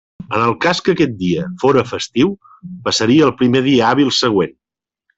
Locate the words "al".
3.31-3.37